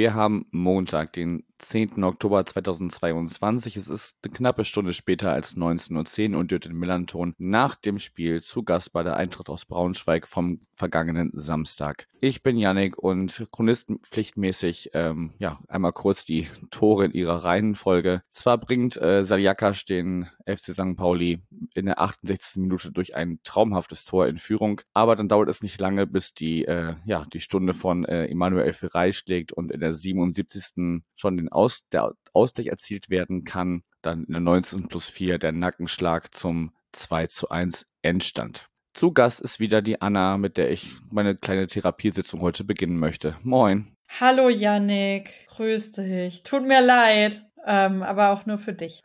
[0.00, 2.02] wir haben Montag, den 10.
[2.02, 3.76] Oktober 2022.
[3.76, 8.42] Es ist eine knappe Stunde später als 19.10 Uhr und Jürgen Millanton nach dem Spiel
[8.42, 12.08] zu Gast bei der Eintracht aus Braunschweig vom vergangenen Samstag.
[12.20, 18.22] Ich bin Yannick und chronistenpflichtmäßig ähm, ja, einmal kurz die Tore in ihrer Reihenfolge.
[18.30, 20.96] Zwar bringt äh, Saljakas den FC St.
[20.96, 21.42] Pauli
[21.74, 22.62] in der 68.
[22.62, 26.64] Minute durch ein traumhaftes Tor in Führung, aber dann dauert es nicht lange, bis die,
[26.64, 31.02] äh, ja, die Stunde von äh, Emanuel Ferrei schlägt und in der 77.
[31.14, 31.59] schon den aus,
[31.92, 33.82] der Ausgleich erzielt werden kann.
[34.02, 34.88] Dann in der 19.
[34.88, 38.68] plus 4 der Nackenschlag zum 2 zu 1 Endstand.
[38.94, 43.36] Zu Gast ist wieder die Anna, mit der ich meine kleine Therapiesitzung heute beginnen möchte.
[43.42, 43.96] Moin.
[44.18, 46.42] Hallo Yannick, grüß dich.
[46.42, 47.42] Tut mir leid.
[47.66, 49.02] Ähm, aber auch nur für dich.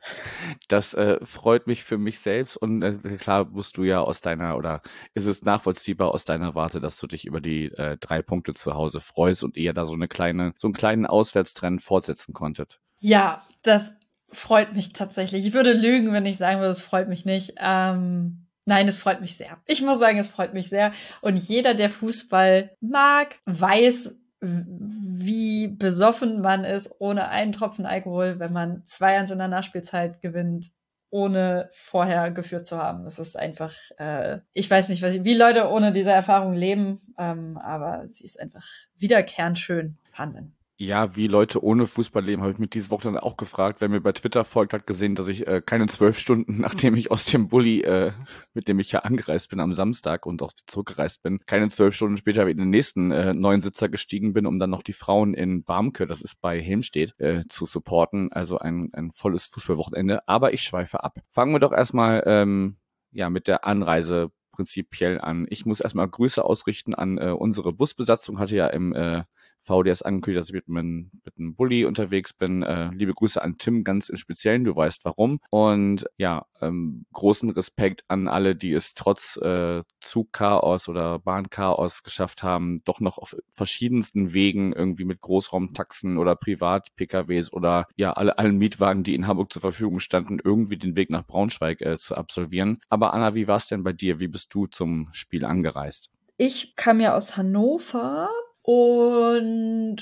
[0.67, 4.55] Das äh, freut mich für mich selbst und äh, klar musst du ja aus deiner
[4.57, 4.81] oder
[5.13, 8.73] ist es nachvollziehbar aus deiner Warte, dass du dich über die äh, drei Punkte zu
[8.73, 12.79] Hause freust und ihr da so eine kleine, so einen kleinen Auswärtstrend fortsetzen konntet.
[12.99, 13.93] Ja, das
[14.31, 15.45] freut mich tatsächlich.
[15.45, 17.55] Ich würde lügen, wenn ich sagen würde, es freut mich nicht.
[17.59, 19.61] Ähm, Nein, es freut mich sehr.
[19.67, 20.91] Ich muss sagen, es freut mich sehr.
[21.21, 24.15] Und jeder, der Fußball mag, weiß,
[24.47, 30.71] wie besoffen man ist ohne einen Tropfen Alkohol, wenn man 2-1 in der Nachspielzeit gewinnt,
[31.09, 33.03] ohne vorher geführt zu haben.
[33.03, 37.57] Das ist einfach, äh, ich weiß nicht, was, wie Leute ohne diese Erfahrung leben, ähm,
[37.57, 38.65] aber sie ist einfach
[38.97, 39.97] wiederkehrend schön.
[40.15, 40.54] Wahnsinn.
[40.77, 43.79] Ja, wie Leute ohne Fußball leben, habe ich mich diese Woche dann auch gefragt.
[43.79, 47.11] Wer mir bei Twitter folgt, hat gesehen, dass ich äh, keine zwölf Stunden, nachdem ich
[47.11, 48.11] aus dem Bulli, äh,
[48.53, 52.17] mit dem ich ja angereist bin am Samstag und auch zurückgereist bin, keine zwölf Stunden
[52.17, 55.63] später in den nächsten äh, neuen Sitzer gestiegen bin, um dann noch die Frauen in
[55.63, 58.33] Barmke, das ist bei Helmstedt, äh, zu supporten.
[58.33, 60.27] Also ein, ein volles Fußballwochenende.
[60.27, 61.19] Aber ich schweife ab.
[61.31, 62.75] Fangen wir doch erstmal ähm,
[63.13, 65.45] ja mit der Anreise prinzipiell an.
[65.49, 69.23] Ich muss erstmal Grüße ausrichten an äh, unsere Busbesatzung, hatte ja im äh,
[69.65, 70.85] VDS angekündigt, dass ich mit, mit,
[71.25, 72.63] mit einem Bulli unterwegs bin.
[72.63, 75.39] Äh, liebe Grüße an Tim ganz im Speziellen, du weißt warum.
[75.49, 82.43] Und ja, ähm, großen Respekt an alle, die es trotz äh, Zugchaos oder Bahnchaos geschafft
[82.43, 88.57] haben, doch noch auf verschiedensten Wegen irgendwie mit Großraumtaxen oder Privat-PKWs oder ja, alle, allen
[88.57, 92.79] Mietwagen, die in Hamburg zur Verfügung standen, irgendwie den Weg nach Braunschweig äh, zu absolvieren.
[92.89, 94.19] Aber Anna, wie war es denn bei dir?
[94.19, 96.09] Wie bist du zum Spiel angereist?
[96.37, 98.29] Ich kam ja aus Hannover
[98.65, 99.97] und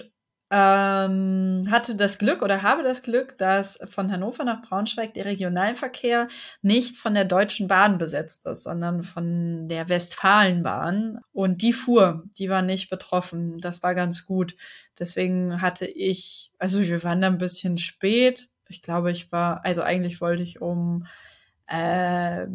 [0.49, 6.29] ähm, hatte das Glück oder habe das Glück, dass von Hannover nach Braunschweig der Regionalverkehr
[6.61, 11.19] nicht von der Deutschen Bahn besetzt ist, sondern von der Westfalenbahn.
[11.33, 13.59] Und die fuhr, die war nicht betroffen.
[13.59, 14.55] Das war ganz gut.
[14.97, 18.47] Deswegen hatte ich, also wir waren da ein bisschen spät.
[18.69, 21.05] Ich glaube, ich war, also eigentlich wollte ich um
[21.67, 22.45] äh,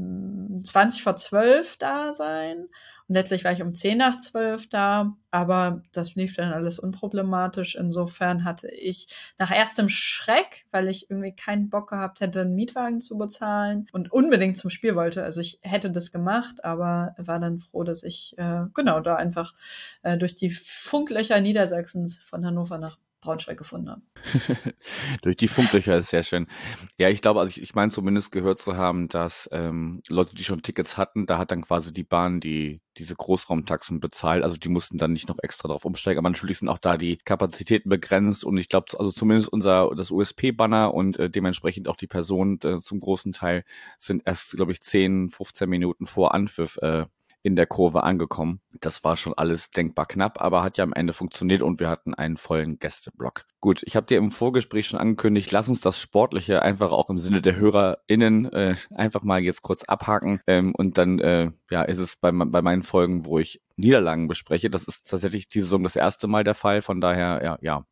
[0.63, 2.69] 20 vor 12 da sein
[3.09, 7.75] und letztlich war ich um 10 nach 12 da, aber das lief dann alles unproblematisch.
[7.75, 9.09] Insofern hatte ich
[9.39, 14.13] nach erstem Schreck, weil ich irgendwie keinen Bock gehabt hätte, einen Mietwagen zu bezahlen und
[14.13, 15.25] unbedingt zum Spiel wollte.
[15.25, 19.55] Also ich hätte das gemacht, aber war dann froh, dass ich äh, genau da einfach
[20.03, 24.03] äh, durch die Funklöcher Niedersachsens von Hannover nach Braunschweig gefunden haben.
[25.23, 26.47] Durch die Funklöcher ist sehr schön.
[26.99, 30.45] Ja, ich glaube, also ich, ich meine zumindest gehört zu haben, dass ähm, Leute, die
[30.45, 34.43] schon Tickets hatten, da hat dann quasi die Bahn die diese Großraumtaxen bezahlt.
[34.43, 36.19] Also die mussten dann nicht noch extra drauf umsteigen.
[36.19, 40.11] Aber natürlich sind auch da die Kapazitäten begrenzt und ich glaube, also zumindest unser das
[40.11, 43.65] USP-Banner und äh, dementsprechend auch die Personen äh, zum großen Teil
[43.99, 47.07] sind erst, glaube ich, 10, 15 Minuten vor Anpfiff äh,
[47.49, 48.61] in der Kurve angekommen.
[48.83, 52.13] Das war schon alles denkbar knapp, aber hat ja am Ende funktioniert und wir hatten
[52.13, 53.47] einen vollen Gästeblock.
[53.59, 57.19] Gut, ich habe dir im Vorgespräch schon angekündigt, lass uns das Sportliche einfach auch im
[57.19, 61.97] Sinne der HörerInnen äh, einfach mal jetzt kurz abhaken ähm, und dann äh, ja ist
[61.97, 64.69] es bei, bei meinen Folgen, wo ich Niederlagen bespreche.
[64.69, 67.87] Das ist tatsächlich diese Saison das erste Mal der Fall, von daher ja, ja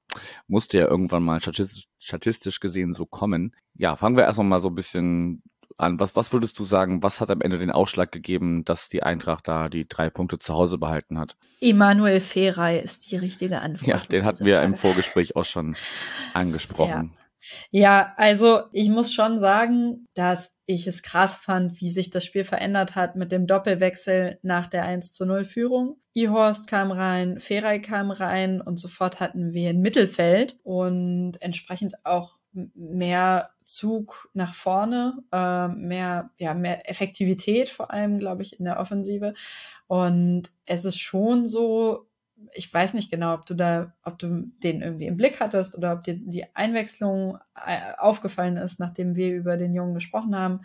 [0.48, 3.56] musste ja irgendwann mal statistisch, statistisch gesehen so kommen.
[3.75, 5.42] Ja, fangen wir erstmal mal so ein bisschen
[5.78, 6.00] an.
[6.00, 9.49] Was, was würdest du sagen, was hat am Ende den Ausschlag gegeben, dass die Eintracht
[9.49, 11.37] da die drei Punkte zu Hause behalten hat?
[11.61, 13.87] Emanuel Ferrei ist die richtige Antwort.
[13.87, 15.76] Ja, den hatten wir im Vorgespräch auch schon
[16.34, 17.14] angesprochen.
[17.70, 17.81] Ja.
[17.81, 22.43] ja, also ich muss schon sagen, dass ich es krass fand, wie sich das Spiel
[22.43, 26.00] verändert hat mit dem Doppelwechsel nach der 1 zu 0 Führung.
[26.12, 32.35] Ihorst kam rein, Ferrei kam rein und sofort hatten wir ein Mittelfeld und entsprechend auch
[32.75, 38.79] mehr Zug nach vorne, äh, mehr, ja, mehr Effektivität vor allem, glaube ich, in der
[38.79, 39.35] Offensive.
[39.87, 42.08] Und es ist schon so,
[42.53, 45.93] ich weiß nicht genau, ob du da, ob du den irgendwie im Blick hattest oder
[45.93, 50.61] ob dir die Einwechslung äh, aufgefallen ist, nachdem wir über den Jungen gesprochen haben.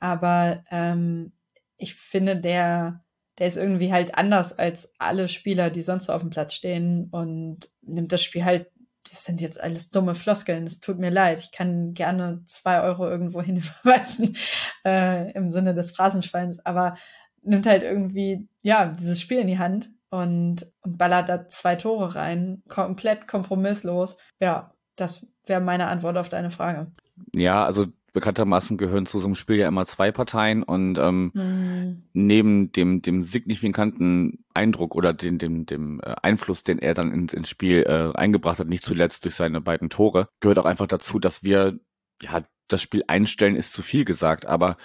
[0.00, 1.32] Aber ähm,
[1.76, 3.04] ich finde, der,
[3.38, 7.08] der ist irgendwie halt anders als alle Spieler, die sonst so auf dem Platz stehen
[7.10, 8.70] und nimmt das Spiel halt,
[9.10, 13.08] das sind jetzt alles dumme Floskeln, es tut mir leid, ich kann gerne zwei Euro
[13.08, 14.36] irgendwo hin überweisen,
[14.84, 16.96] äh, im Sinne des Phrasenschweins, aber
[17.42, 22.14] nimmt halt irgendwie, ja, dieses Spiel in die Hand und, und ballert da zwei Tore
[22.14, 24.16] rein, komplett kompromisslos.
[24.40, 26.90] Ja, das wäre meine Antwort auf deine Frage.
[27.34, 27.86] Ja, also
[28.18, 32.02] bekanntermaßen gehören zu so einem Spiel ja immer zwei Parteien und ähm, mhm.
[32.14, 37.32] neben dem, dem signifikanten Eindruck oder den, dem, dem äh, Einfluss, den er dann ins,
[37.32, 41.20] ins Spiel äh, eingebracht hat, nicht zuletzt durch seine beiden Tore, gehört auch einfach dazu,
[41.20, 41.78] dass wir
[42.20, 44.78] ja das Spiel einstellen ist zu viel gesagt, aber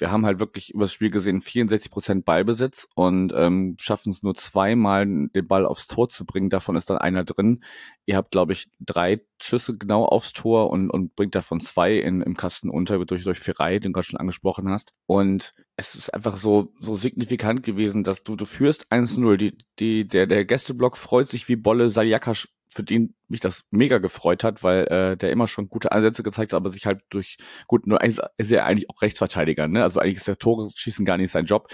[0.00, 4.34] wir haben halt wirklich übers Spiel gesehen 64 Prozent Ballbesitz und ähm, schaffen es nur
[4.34, 6.50] zweimal, den Ball aufs Tor zu bringen.
[6.50, 7.62] Davon ist dann einer drin.
[8.06, 12.22] Ihr habt, glaube ich, drei Schüsse genau aufs Tor und, und bringt davon zwei in,
[12.22, 14.92] im Kasten unter durch, durch Ferrei, den du gerade schon angesprochen hast.
[15.06, 19.36] Und es ist einfach so, so signifikant gewesen, dass du, du führst 1-0.
[19.36, 21.90] Die, die, der, der Gästeblock freut sich wie Bolle.
[21.90, 22.34] Sayaka
[22.72, 26.52] für den mich das mega gefreut hat, weil äh, der immer schon gute Ansätze gezeigt
[26.52, 27.36] hat, aber sich halt durch,
[27.66, 29.82] gut, nur ist er eigentlich auch Rechtsverteidiger, ne?
[29.82, 31.68] Also eigentlich ist der Tore schießen gar nicht sein Job,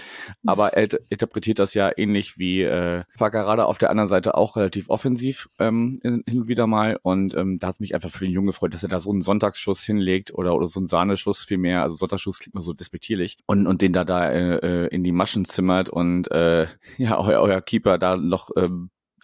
[0.45, 4.89] aber er interpretiert das ja ähnlich wie äh, Fagarada auf der anderen Seite auch relativ
[4.89, 6.99] offensiv ähm, hin und wieder mal.
[7.01, 9.21] Und ähm, da hat mich einfach für den Jungen gefreut, dass er da so einen
[9.21, 13.37] Sonntagsschuss hinlegt oder oder so einen Sahneschuss vielmehr, also Sonntagsschuss klingt mir so despektierlich.
[13.45, 16.67] Und und den da da äh, in die Maschen zimmert und äh,
[16.97, 18.69] ja euer, euer Keeper da noch äh,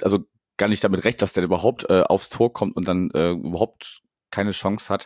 [0.01, 0.25] also
[0.57, 4.01] gar nicht damit recht, dass der überhaupt äh, aufs Tor kommt und dann äh, überhaupt
[4.33, 5.05] keine Chance hat.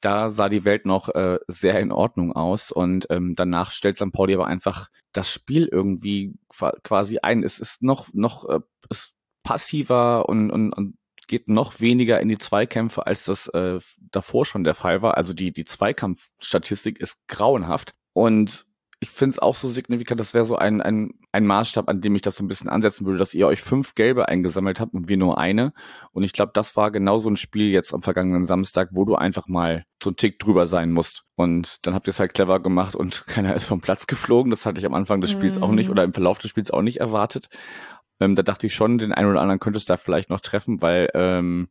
[0.00, 4.12] Da sah die Welt noch äh, sehr in Ordnung aus und ähm, danach stellt St.
[4.12, 6.34] Pauli aber einfach das Spiel irgendwie
[6.82, 7.44] quasi ein.
[7.44, 8.60] Es ist noch noch äh,
[8.90, 10.96] ist passiver und, und, und
[11.28, 13.78] geht noch weniger in die Zweikämpfe, als das äh,
[14.10, 15.16] davor schon der Fall war.
[15.16, 18.65] Also die die Zweikampfstatistik ist grauenhaft und
[18.98, 22.14] ich finde es auch so signifikant, das wäre so ein, ein, ein Maßstab, an dem
[22.14, 25.08] ich das so ein bisschen ansetzen würde, dass ihr euch fünf Gelbe eingesammelt habt und
[25.08, 25.74] wir nur eine.
[26.12, 29.14] Und ich glaube, das war genau so ein Spiel jetzt am vergangenen Samstag, wo du
[29.14, 31.24] einfach mal so ein Tick drüber sein musst.
[31.34, 34.50] Und dann habt ihr es halt clever gemacht und keiner ist vom Platz geflogen.
[34.50, 35.62] Das hatte ich am Anfang des Spiels mhm.
[35.62, 35.92] auch nicht mhm.
[35.92, 37.48] oder im Verlauf des Spiels auch nicht erwartet.
[38.18, 40.80] Ähm, da dachte ich schon, den einen oder anderen könntest du da vielleicht noch treffen,
[40.80, 41.68] weil ähm,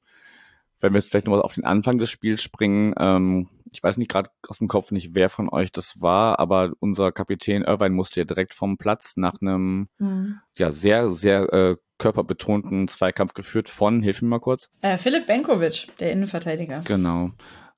[0.79, 4.09] wenn wir jetzt vielleicht nochmal auf den Anfang des Spiels springen, ähm, ich weiß nicht
[4.09, 8.21] gerade aus dem Kopf nicht, wer von euch das war, aber unser Kapitän Irvine musste
[8.21, 10.39] ja direkt vom Platz nach einem mhm.
[10.55, 14.69] ja sehr, sehr äh, körperbetonten Zweikampf geführt von, hilf mir mal kurz.
[14.81, 16.81] Äh, Philipp Benkovic, der Innenverteidiger.
[16.85, 17.31] Genau.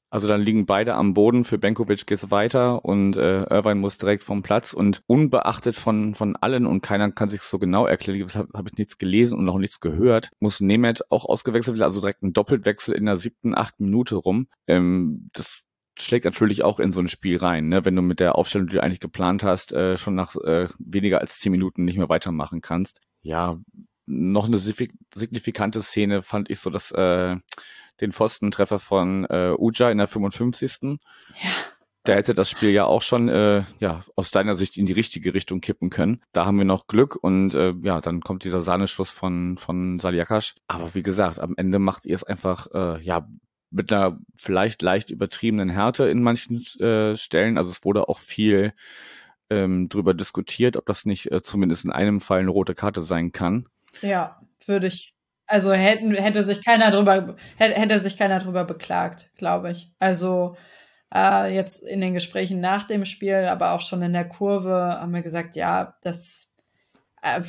[0.10, 1.44] Also dann liegen beide am Boden.
[1.44, 6.36] Für Benkovic geht's weiter und äh, Irvine muss direkt vom Platz und unbeachtet von von
[6.38, 8.28] allen und keiner kann sich so genau erklären.
[8.34, 10.32] Habe hab ich nichts gelesen und noch nichts gehört.
[10.40, 14.48] Muss Nemeth auch ausgewechselt werden, also direkt ein Doppelwechsel in der siebten, achten Minute rum.
[14.68, 15.64] Ähm, das
[16.00, 17.86] schlägt natürlich auch in so ein Spiel rein, ne?
[17.86, 21.20] wenn du mit der Aufstellung, die du eigentlich geplant hast, äh, schon nach äh, weniger
[21.20, 23.02] als zehn Minuten nicht mehr weitermachen kannst.
[23.22, 23.60] Ja,
[24.06, 27.36] noch eine signifikante Szene fand ich so, dass äh,
[28.02, 30.72] den Pfostentreffer von äh, Uja in der 55.
[30.82, 31.50] Ja.
[32.04, 35.34] Da hätte das Spiel ja auch schon äh, ja aus deiner Sicht in die richtige
[35.34, 36.22] Richtung kippen können.
[36.32, 40.56] Da haben wir noch Glück und äh, ja, dann kommt dieser Sahneschuss von von Saliakas.
[40.68, 43.28] Aber wie gesagt, am Ende macht ihr es einfach äh, ja
[43.72, 47.58] mit einer vielleicht leicht übertriebenen Härte in manchen äh, Stellen.
[47.58, 48.74] Also es wurde auch viel
[49.50, 53.34] ähm, drüber diskutiert, ob das nicht äh, zumindest in einem Fall eine rote Karte sein
[53.34, 53.68] kann.
[54.02, 55.14] Ja, würde ich
[55.48, 59.92] also hätten, hätte sich keiner drüber, hätte, hätte sich keiner drüber beklagt, glaube ich.
[59.98, 60.56] Also
[61.14, 65.14] äh, jetzt in den Gesprächen nach dem Spiel, aber auch schon in der Kurve haben
[65.14, 66.52] wir gesagt, ja, das
[67.22, 67.42] äh,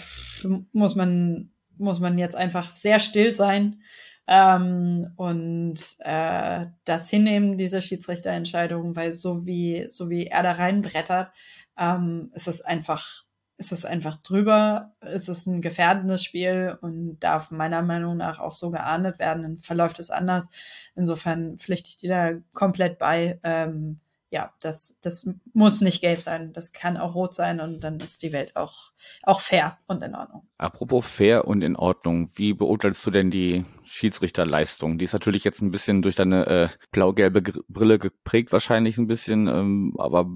[0.72, 3.82] muss man, muss man jetzt einfach sehr still sein
[4.28, 11.32] ähm, und äh, das hinnehmen, diese Schiedsrichterentscheidung, weil so wie, so wie er da reinbrettert,
[11.78, 13.24] ähm, ist es einfach
[13.58, 18.52] ist es einfach drüber, ist es ein gefährdendes Spiel und darf meiner Meinung nach auch
[18.52, 20.50] so geahndet werden, dann verläuft es anders.
[20.94, 23.40] Insofern pflichte ich dir da komplett bei.
[23.42, 24.00] Ähm,
[24.30, 28.22] ja, das, das muss nicht gelb sein, das kann auch rot sein und dann ist
[28.22, 30.46] die Welt auch, auch fair und in Ordnung.
[30.58, 34.98] Apropos fair und in Ordnung, wie beurteilst du denn die Schiedsrichterleistung?
[34.98, 39.48] Die ist natürlich jetzt ein bisschen durch deine äh, blau-gelbe Brille geprägt, wahrscheinlich ein bisschen,
[39.48, 40.26] ähm, aber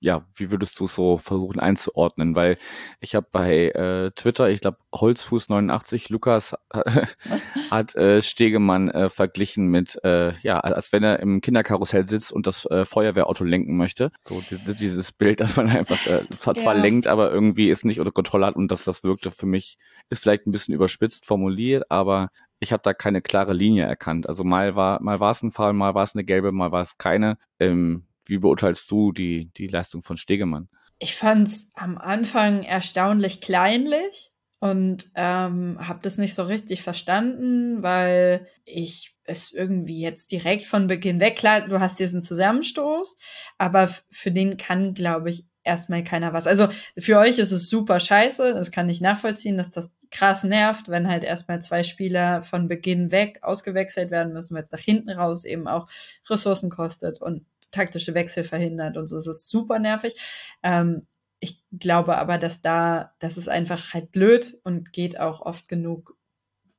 [0.00, 2.34] ja, wie würdest du es so versuchen einzuordnen?
[2.34, 2.58] Weil
[3.00, 6.54] ich habe bei äh, Twitter, ich glaube, Holzfuß89, Lukas
[7.70, 12.46] hat äh, Stegemann äh, verglichen mit, äh, ja, als wenn er im Kinderkarussell sitzt und
[12.46, 14.12] das äh, Feuerwehrauto lenken möchte.
[14.28, 16.62] So dieses Bild, dass man einfach äh, zwar, ja.
[16.62, 19.78] zwar lenkt, aber irgendwie ist nicht unter Kontrolle hat und dass das wirkte für mich,
[20.10, 24.28] ist vielleicht ein bisschen überspitzt formuliert, aber ich habe da keine klare Linie erkannt.
[24.28, 26.82] Also mal war mal war es ein Fall, mal war es eine gelbe, mal war
[26.82, 27.38] es keine.
[27.60, 30.68] Ähm, wie beurteilst du die, die Leistung von Stegemann?
[30.98, 37.82] Ich fand es am Anfang erstaunlich kleinlich und ähm, habe das nicht so richtig verstanden,
[37.82, 43.16] weil ich es irgendwie jetzt direkt von Beginn weg, klar, du hast diesen Zusammenstoß,
[43.58, 46.46] aber für den kann, glaube ich, erstmal keiner was.
[46.46, 50.88] Also für euch ist es super scheiße, das kann ich nachvollziehen, dass das krass nervt,
[50.88, 55.10] wenn halt erstmal zwei Spieler von Beginn weg ausgewechselt werden müssen, weil es nach hinten
[55.10, 55.86] raus eben auch
[56.28, 59.16] Ressourcen kostet und taktische Wechsel verhindert und so.
[59.16, 60.14] Es ist super nervig.
[60.62, 61.06] Ähm,
[61.40, 66.16] ich glaube aber, dass da, das ist einfach halt blöd und geht auch oft genug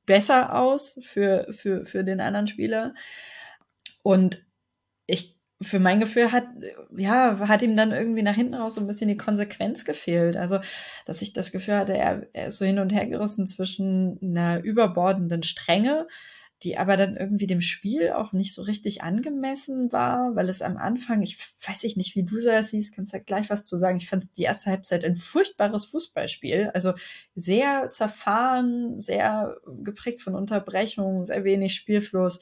[0.06, 2.94] besser aus für, für, für den anderen Spieler.
[4.02, 4.44] Und
[5.06, 6.46] ich, für mein Gefühl hat,
[6.96, 10.36] ja, hat ihm dann irgendwie nach hinten raus so ein bisschen die Konsequenz gefehlt.
[10.36, 10.58] Also,
[11.04, 14.62] dass ich das Gefühl hatte, er, er ist so hin und her gerissen zwischen einer
[14.62, 16.06] überbordenden Strenge,
[16.62, 20.76] die aber dann irgendwie dem Spiel auch nicht so richtig angemessen war, weil es am
[20.76, 23.96] Anfang, ich weiß nicht, wie du das siehst, kannst ja gleich was zu sagen.
[23.96, 26.92] Ich fand die erste Halbzeit ein furchtbares Fußballspiel, also
[27.34, 32.40] sehr zerfahren, sehr geprägt von Unterbrechungen, sehr wenig Spielfluss,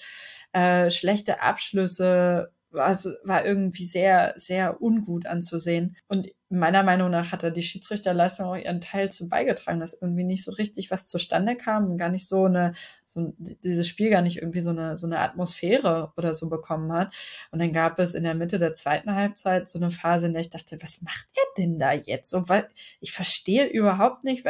[0.53, 5.97] äh, schlechte Abschlüsse, also war irgendwie sehr, sehr ungut anzusehen.
[6.07, 10.25] Und meiner Meinung nach hat da die Schiedsrichterleistung auch ihren Teil zu beigetragen, dass irgendwie
[10.25, 12.73] nicht so richtig was zustande kam und gar nicht so eine,
[13.05, 17.13] so dieses Spiel gar nicht irgendwie so eine, so eine Atmosphäre oder so bekommen hat.
[17.51, 20.43] Und dann gab es in der Mitte der zweiten Halbzeit so eine Phase, in der
[20.43, 22.31] ich dachte, was macht er denn da jetzt?
[22.31, 22.69] So, weil
[23.01, 24.45] ich verstehe überhaupt nicht,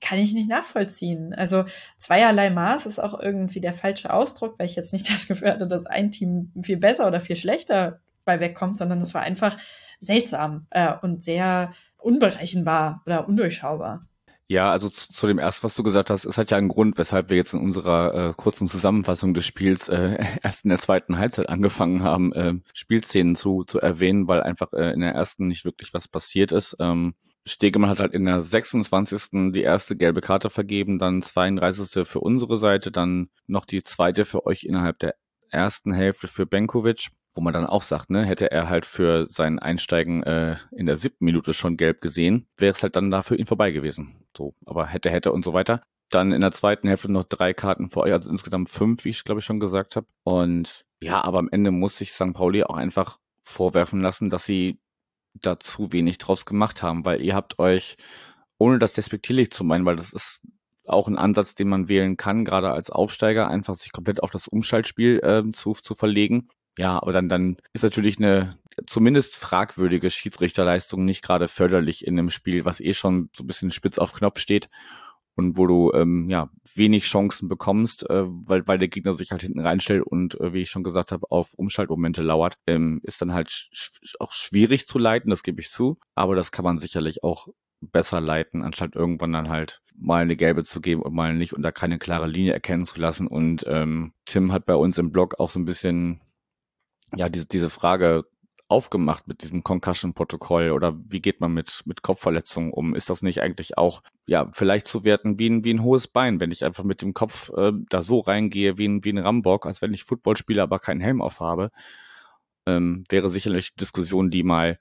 [0.00, 1.34] kann ich nicht nachvollziehen.
[1.34, 1.64] Also
[1.98, 5.66] zweierlei Maß ist auch irgendwie der falsche Ausdruck, weil ich jetzt nicht das Gefühl hatte,
[5.66, 9.56] dass ein Team viel besser oder viel schlechter bei wegkommt, sondern es war einfach
[10.00, 14.00] seltsam äh, und sehr unberechenbar oder undurchschaubar.
[14.48, 16.98] Ja, also zu, zu, dem ersten, was du gesagt hast, es hat ja einen Grund,
[16.98, 21.16] weshalb wir jetzt in unserer äh, kurzen Zusammenfassung des Spiels äh, erst in der zweiten
[21.16, 25.64] Halbzeit angefangen haben, äh, Spielszenen zu, zu erwähnen, weil einfach äh, in der ersten nicht
[25.64, 26.76] wirklich was passiert ist.
[26.80, 27.14] Ähm,
[27.44, 29.52] Stegemann hat halt in der 26.
[29.52, 32.06] die erste gelbe Karte vergeben, dann 32.
[32.06, 35.16] für unsere Seite, dann noch die zweite für euch innerhalb der
[35.50, 39.58] ersten Hälfte für Benkovic, wo man dann auch sagt, ne, hätte er halt für sein
[39.58, 43.36] Einsteigen äh, in der siebten Minute schon gelb gesehen, wäre es halt dann da für
[43.36, 44.24] ihn vorbei gewesen.
[44.36, 45.82] So, aber hätte, hätte und so weiter.
[46.10, 49.24] Dann in der zweiten Hälfte noch drei Karten für euch, also insgesamt fünf, wie ich
[49.24, 50.06] glaube ich schon gesagt habe.
[50.24, 52.34] Und ja, aber am Ende muss sich St.
[52.34, 54.78] Pauli auch einfach vorwerfen lassen, dass sie
[55.34, 57.96] da zu wenig draus gemacht haben, weil ihr habt euch,
[58.58, 60.40] ohne das despektierlich zu meinen, weil das ist
[60.86, 64.48] auch ein Ansatz, den man wählen kann, gerade als Aufsteiger, einfach sich komplett auf das
[64.48, 66.48] Umschaltspiel äh, zu, zu verlegen.
[66.78, 72.30] Ja, aber dann, dann ist natürlich eine zumindest fragwürdige Schiedsrichterleistung nicht gerade förderlich in einem
[72.30, 74.68] Spiel, was eh schon so ein bisschen spitz auf Knopf steht
[75.34, 79.42] und wo du ähm, ja wenig Chancen bekommst, äh, weil weil der Gegner sich halt
[79.42, 83.32] hinten reinstellt und äh, wie ich schon gesagt habe auf Umschaltmomente lauert, ähm, ist dann
[83.32, 87.22] halt sch auch schwierig zu leiten, das gebe ich zu, aber das kann man sicherlich
[87.24, 87.48] auch
[87.80, 91.62] besser leiten, anstatt irgendwann dann halt mal eine gelbe zu geben und mal nicht und
[91.62, 93.26] da keine klare Linie erkennen zu lassen.
[93.26, 96.20] Und ähm, Tim hat bei uns im Blog auch so ein bisschen
[97.14, 98.24] ja diese diese Frage
[98.72, 102.94] aufgemacht mit diesem Concussion-Protokoll oder wie geht man mit, mit Kopfverletzungen um?
[102.94, 106.40] Ist das nicht eigentlich auch, ja, vielleicht zu werten wie ein, wie ein hohes Bein,
[106.40, 109.66] wenn ich einfach mit dem Kopf äh, da so reingehe wie ein, wie ein Rambock,
[109.66, 111.70] als wenn ich Football spiele, aber keinen Helm aufhabe?
[112.66, 114.78] Ähm, wäre sicherlich eine Diskussion, die mal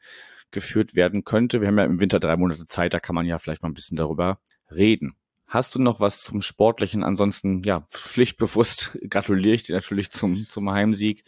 [0.51, 1.61] geführt werden könnte.
[1.61, 3.73] Wir haben ja im Winter drei Monate Zeit, da kann man ja vielleicht mal ein
[3.73, 4.39] bisschen darüber
[4.71, 5.15] reden.
[5.47, 7.03] Hast du noch was zum Sportlichen?
[7.03, 11.25] Ansonsten, ja, pflichtbewusst gratuliere ich dir natürlich zum, zum Heimsieg.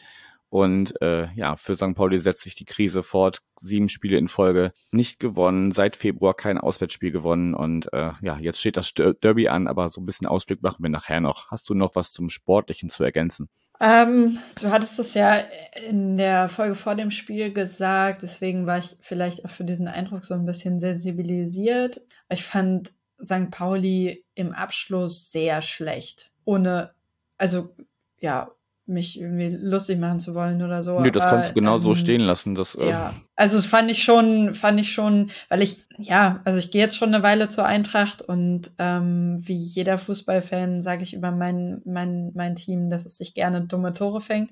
[0.53, 1.95] Und äh, ja, für St.
[1.95, 3.39] Pauli setzt sich die Krise fort.
[3.59, 7.55] Sieben Spiele in Folge nicht gewonnen, seit Februar kein Auswärtsspiel gewonnen.
[7.55, 10.91] Und äh, ja, jetzt steht das Derby an, aber so ein bisschen Ausblick machen wir
[10.91, 11.49] nachher noch.
[11.49, 13.49] Hast du noch was zum Sportlichen zu ergänzen?
[13.79, 15.41] Ähm, du hattest es ja
[15.87, 20.23] in der Folge vor dem Spiel gesagt, deswegen war ich vielleicht auch für diesen Eindruck
[20.23, 22.05] so ein bisschen sensibilisiert.
[22.29, 22.93] Ich fand
[23.23, 23.49] St.
[23.49, 26.31] Pauli im Abschluss sehr schlecht.
[26.45, 26.93] Ohne,
[27.39, 27.75] also
[28.19, 28.51] ja,
[28.85, 30.99] mich irgendwie lustig machen zu wollen oder so.
[30.99, 32.53] Nee, das kannst du genau ähm, so stehen lassen.
[32.53, 36.59] Das, äh ja, also das fand ich schon, fand ich schon, weil ich, ja, also
[36.59, 41.13] ich gehe jetzt schon eine Weile zur Eintracht und ähm, wie jeder Fußballfan sage ich
[41.13, 44.51] über mein, mein, mein Team, dass es sich gerne dumme Tore fängt.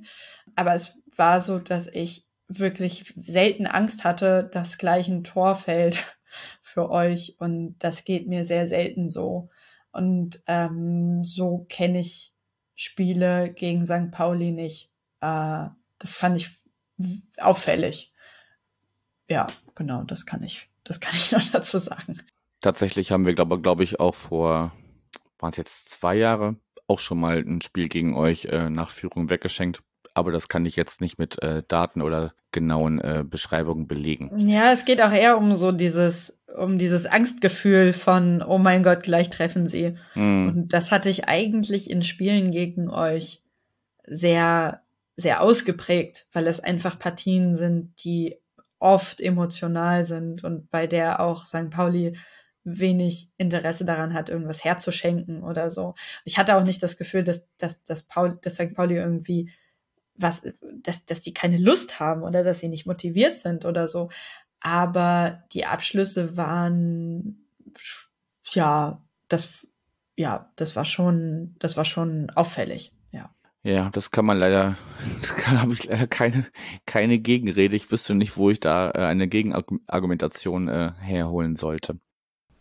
[0.55, 6.05] Aber es war so, dass ich wirklich selten Angst hatte, dass gleich ein Tor fällt
[6.61, 7.35] für euch.
[7.39, 9.49] Und das geht mir sehr selten so.
[9.91, 12.30] Und ähm, so kenne ich
[12.81, 14.09] Spiele gegen St.
[14.09, 14.89] Pauli nicht.
[15.21, 15.67] Äh,
[15.99, 16.49] das fand ich
[17.37, 18.11] auffällig.
[19.29, 19.45] Ja,
[19.75, 22.19] genau, das kann ich, das kann ich noch dazu sagen.
[22.59, 24.71] Tatsächlich haben wir, glaube glaub ich, auch vor,
[25.37, 26.55] waren es jetzt zwei Jahre,
[26.87, 30.75] auch schon mal ein Spiel gegen euch äh, nach Führung weggeschenkt aber das kann ich
[30.75, 34.47] jetzt nicht mit äh, Daten oder genauen äh, Beschreibungen belegen.
[34.47, 39.03] Ja, es geht auch eher um so dieses, um dieses Angstgefühl von, oh mein Gott,
[39.03, 39.95] gleich treffen sie.
[40.15, 40.49] Mm.
[40.49, 43.41] Und das hatte ich eigentlich in Spielen gegen euch
[44.05, 44.81] sehr,
[45.15, 48.35] sehr ausgeprägt, weil es einfach Partien sind, die
[48.79, 51.69] oft emotional sind und bei der auch St.
[51.69, 52.17] Pauli
[52.63, 55.95] wenig Interesse daran hat, irgendwas herzuschenken oder so.
[56.25, 58.75] Ich hatte auch nicht das Gefühl, dass, dass, dass, Paul, dass St.
[58.75, 59.51] Pauli irgendwie
[60.15, 64.09] was, dass, dass die keine Lust haben oder dass sie nicht motiviert sind oder so.
[64.59, 67.45] Aber die Abschlüsse waren,
[68.43, 69.67] ja, das,
[70.15, 72.93] ja, das war schon, das war schon auffällig,
[73.63, 73.91] ja.
[73.91, 74.75] Das kann man leider,
[75.45, 76.47] da habe ich leider keine,
[76.85, 77.75] keine Gegenrede.
[77.75, 81.99] Ich wüsste nicht, wo ich da äh, eine Gegenargumentation äh, herholen sollte.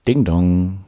[0.07, 0.85] Ding Dong.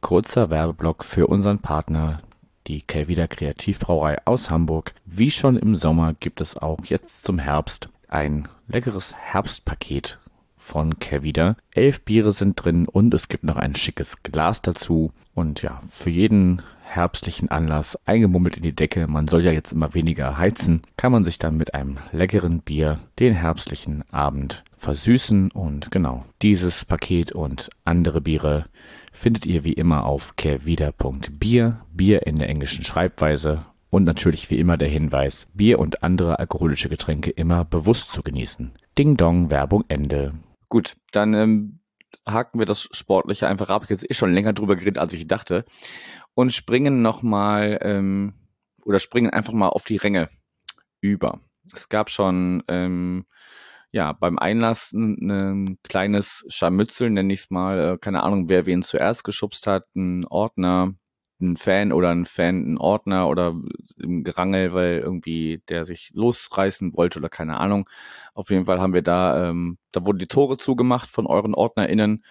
[0.00, 2.22] Kurzer Werbeblock für unseren Partner,
[2.66, 4.94] die Kelvider Kreativbrauerei aus Hamburg.
[5.04, 10.18] Wie schon im Sommer gibt es auch jetzt zum Herbst ein leckeres Herbstpaket
[10.56, 11.56] von Kelvider.
[11.72, 15.12] Elf Biere sind drin und es gibt noch ein schickes Glas dazu.
[15.34, 19.94] Und ja, für jeden herbstlichen Anlass eingemummelt in die Decke, man soll ja jetzt immer
[19.94, 25.50] weniger heizen, kann man sich dann mit einem leckeren Bier den herbstlichen Abend versüßen.
[25.52, 28.66] Und genau, dieses Paket und andere Biere
[29.12, 34.76] findet ihr wie immer auf kehrwieder.bier, Bier in der englischen Schreibweise und natürlich wie immer
[34.76, 38.72] der Hinweis, Bier und andere alkoholische Getränke immer bewusst zu genießen.
[38.98, 40.34] Ding Dong, Werbung Ende.
[40.68, 41.80] Gut, dann ähm,
[42.26, 43.82] haken wir das Sportliche einfach ab.
[43.84, 45.64] Ich habe jetzt eh schon länger drüber geredet, als ich dachte.
[46.34, 48.34] Und springen nochmal, ähm,
[48.84, 50.30] oder springen einfach mal auf die Ränge
[51.00, 51.40] über.
[51.72, 53.26] Es gab schon ähm,
[53.92, 57.94] ja, beim Einlass ein, ein kleines Scharmützel, nenne ich es mal.
[57.94, 59.84] Äh, keine Ahnung, wer wen zuerst geschubst hat.
[59.94, 60.94] Ein Ordner,
[61.40, 63.54] ein Fan oder ein Fan, ein Ordner oder
[63.98, 67.88] im Gerangel, weil irgendwie der sich losreißen wollte oder keine Ahnung.
[68.34, 72.24] Auf jeden Fall haben wir da, ähm, da wurden die Tore zugemacht von euren OrdnerInnen.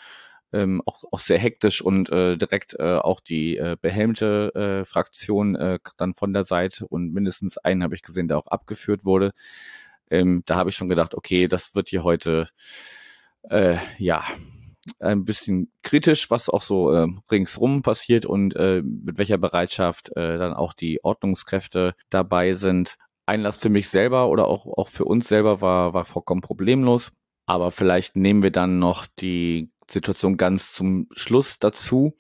[0.54, 5.56] Ähm, auch, auch sehr hektisch und äh, direkt äh, auch die äh, behelmte äh, Fraktion
[5.56, 9.32] äh, dann von der Seite und mindestens einen habe ich gesehen, der auch abgeführt wurde.
[10.12, 12.50] Ähm, da habe ich schon gedacht, okay, das wird hier heute
[13.50, 14.24] äh, ja
[15.00, 20.38] ein bisschen kritisch, was auch so äh, ringsrum passiert und äh, mit welcher Bereitschaft äh,
[20.38, 22.98] dann auch die Ordnungskräfte dabei sind.
[23.26, 27.12] Einlass für mich selber oder auch, auch für uns selber war, war vollkommen problemlos.
[27.46, 32.16] Aber vielleicht nehmen wir dann noch die Situation ganz zum Schluss dazu,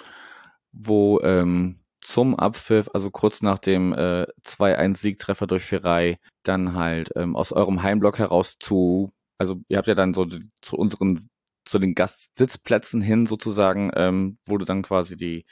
[0.71, 7.35] wo ähm, zum Abpfiff, also kurz nach dem äh, 2-1-Siegtreffer durch Ferrei, dann halt ähm,
[7.35, 10.25] aus eurem Heimblock heraus zu, also ihr habt ja dann so
[10.61, 11.29] zu unseren,
[11.65, 15.45] zu den Gastsitzplätzen hin sozusagen, ähm, wurde dann quasi die,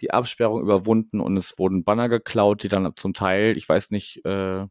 [0.00, 4.24] die Absperrung überwunden und es wurden Banner geklaut, die dann zum Teil, ich weiß nicht,
[4.24, 4.66] äh,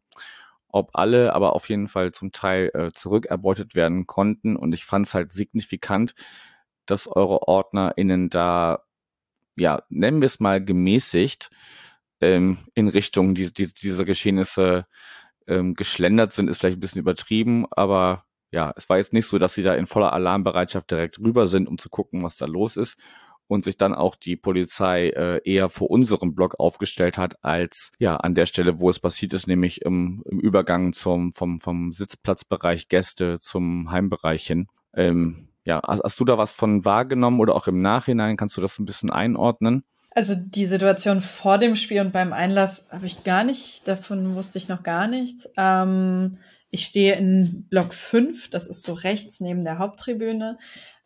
[0.68, 4.56] ob alle, aber auf jeden Fall zum Teil äh, zurückerbeutet werden konnten.
[4.56, 6.14] Und ich fand es halt signifikant,
[6.84, 8.82] dass eure OrdnerInnen da
[9.56, 11.50] ja, nennen wir es mal gemäßigt,
[12.20, 14.86] ähm, in Richtung die, die, dieser Geschehnisse
[15.46, 19.38] ähm, geschlendert sind, ist vielleicht ein bisschen übertrieben, aber ja, es war jetzt nicht so,
[19.38, 22.76] dass sie da in voller Alarmbereitschaft direkt rüber sind, um zu gucken, was da los
[22.76, 22.96] ist
[23.46, 28.16] und sich dann auch die Polizei äh, eher vor unserem Block aufgestellt hat, als ja
[28.16, 32.88] an der Stelle, wo es passiert ist, nämlich im, im Übergang zum vom, vom Sitzplatzbereich
[32.88, 34.68] Gäste zum Heimbereich hin.
[34.94, 38.36] Ähm, ja, hast, hast du da was von wahrgenommen oder auch im Nachhinein?
[38.36, 39.84] Kannst du das ein bisschen einordnen?
[40.10, 44.58] Also die Situation vor dem Spiel und beim Einlass habe ich gar nicht, davon wusste
[44.58, 45.50] ich noch gar nichts.
[45.56, 46.38] Ähm,
[46.70, 50.58] ich stehe in Block 5, das ist so rechts neben der Haupttribüne.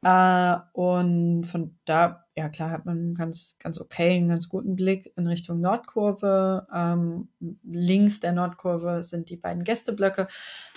[0.03, 5.13] Äh, und von da, ja klar, hat man ganz, ganz okay, einen ganz guten Blick
[5.17, 6.69] in Richtung Nordkurve.
[6.73, 7.29] Ähm,
[7.65, 10.29] links der Nordkurve sind die beiden Gästeblöcke,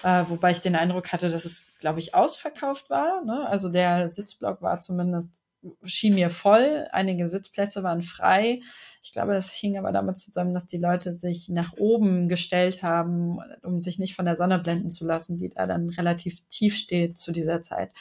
[0.02, 3.24] äh, wobei ich den Eindruck hatte, dass es, glaube ich, ausverkauft war.
[3.24, 3.47] Ne?
[3.47, 5.39] Also der Sitzblock war zumindest
[5.84, 6.88] schien mir voll.
[6.91, 8.62] Einige Sitzplätze waren frei.
[9.04, 13.38] Ich glaube, das hing aber damit zusammen, dass die Leute sich nach oben gestellt haben,
[13.62, 17.19] um sich nicht von der Sonne blenden zu lassen, die da dann relativ tief steht
[17.19, 17.91] zu dieser Zeit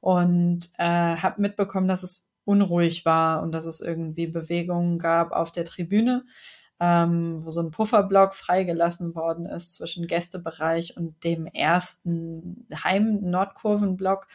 [0.00, 0.84] und äh,
[1.16, 6.24] habe mitbekommen, dass es unruhig war und dass es irgendwie Bewegungen gab auf der Tribüne.
[6.80, 14.26] ähm, wo so ein Pufferblock freigelassen worden ist zwischen Gästebereich und dem ersten Heim-Nordkurvenblock,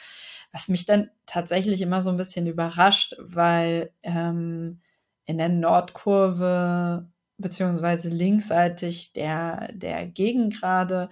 [0.52, 4.82] was mich dann tatsächlich immer so ein bisschen überrascht, weil ähm,
[5.26, 11.10] in der Nordkurve beziehungsweise linksseitig der, der Gegengrade,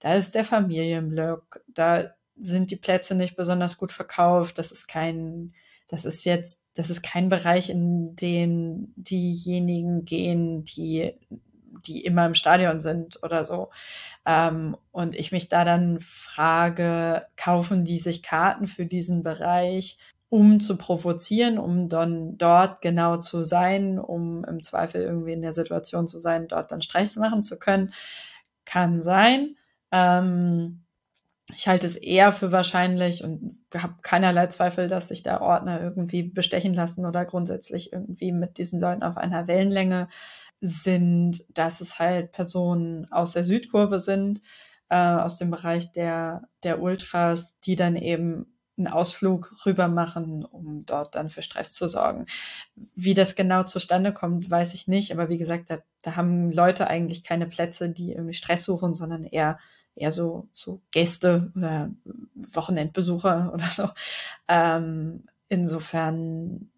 [0.00, 5.54] da ist der Familienblock, da sind die Plätze nicht besonders gut verkauft, das ist kein,
[5.92, 11.12] das ist jetzt, das ist kein Bereich, in den diejenigen gehen, die,
[11.86, 13.68] die immer im Stadion sind oder so.
[14.24, 19.98] Ähm, und ich mich da dann frage, kaufen die sich Karten für diesen Bereich?
[20.30, 25.52] um zu provozieren, um dann dort genau zu sein, um im Zweifel irgendwie in der
[25.52, 27.92] Situation zu sein, dort dann Streich machen zu können.
[28.64, 29.56] Kann sein.
[29.90, 30.81] Ähm,
[31.54, 36.22] ich halte es eher für wahrscheinlich und habe keinerlei Zweifel, dass sich der Ordner irgendwie
[36.22, 40.08] bestechen lassen oder grundsätzlich irgendwie mit diesen Leuten auf einer Wellenlänge
[40.60, 44.40] sind, dass es halt Personen aus der Südkurve sind,
[44.88, 48.46] äh, aus dem Bereich der, der Ultras, die dann eben
[48.78, 52.26] einen Ausflug rüber machen, um dort dann für Stress zu sorgen.
[52.94, 55.12] Wie das genau zustande kommt, weiß ich nicht.
[55.12, 59.24] Aber wie gesagt, da, da haben Leute eigentlich keine Plätze, die irgendwie Stress suchen, sondern
[59.24, 59.58] eher
[59.94, 61.90] eher so, so Gäste oder
[62.34, 63.90] Wochenendbesucher oder so.
[64.48, 66.70] Ähm, insofern,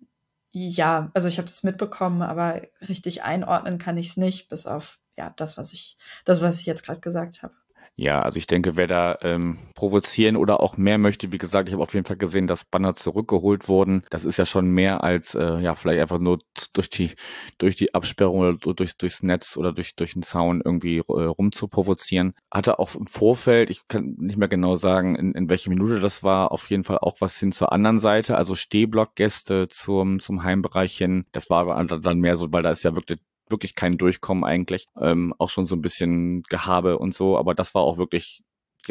[0.53, 4.98] ja, also ich habe das mitbekommen, aber richtig einordnen kann ich es nicht, bis auf
[5.16, 7.55] ja das, was ich, das, was ich jetzt gerade gesagt habe.
[7.96, 11.74] Ja, also ich denke, wer da ähm, provozieren oder auch mehr möchte, wie gesagt, ich
[11.74, 14.02] habe auf jeden Fall gesehen, dass Banner zurückgeholt wurden.
[14.11, 16.40] Das ist ja schon mehr als äh, ja vielleicht einfach nur
[16.72, 17.12] durch die
[17.59, 21.52] durch die Absperrung oder durch durchs Netz oder durch durch den Zaun irgendwie äh, rum
[21.52, 22.35] zu provozieren.
[22.52, 26.24] Hatte auch im Vorfeld, ich kann nicht mehr genau sagen, in, in welche Minute das
[26.24, 30.96] war, auf jeden Fall auch was hin zur anderen Seite, also Stehblockgäste zum zum Heimbereich
[30.96, 31.26] hin.
[31.30, 34.87] Das war dann mehr so, weil da ist ja wirklich wirklich kein Durchkommen eigentlich.
[35.00, 38.42] Ähm, auch schon so ein bisschen Gehabe und so, aber das war auch wirklich,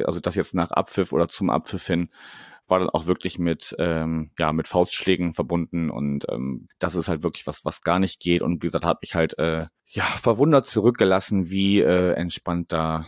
[0.04, 2.10] also das jetzt nach Abpfiff oder zum Abpfiff hin,
[2.68, 7.24] war dann auch wirklich mit, ähm, ja, mit Faustschlägen verbunden und ähm, das ist halt
[7.24, 8.42] wirklich was, was gar nicht geht.
[8.42, 13.06] Und wie gesagt, hat mich halt äh, ja verwundert zurückgelassen, wie äh, entspannt da